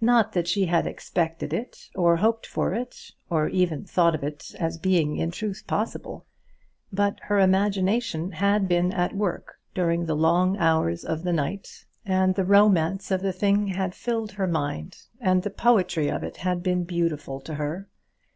[0.00, 4.54] Not that she had expected it, or hoped for it, or even thought of it
[4.60, 6.26] as being in truth possible;
[6.92, 12.36] but her imagination had been at work, during the long hours of the night, and
[12.36, 16.62] the romance of the thing had filled her mind, and the poetry of it had
[16.62, 17.88] been beautiful to her.